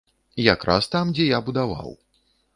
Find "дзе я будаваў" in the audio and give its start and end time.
1.19-1.95